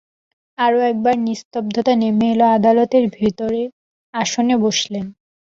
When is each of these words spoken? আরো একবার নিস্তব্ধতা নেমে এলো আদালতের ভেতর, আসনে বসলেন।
আরো 0.57 0.79
একবার 0.91 1.15
নিস্তব্ধতা 1.19 1.93
নেমে 1.95 2.27
এলো 2.31 2.45
আদালতের 2.57 3.05
ভেতর, 3.17 3.51
আসনে 4.13 4.55
বসলেন। 4.63 5.05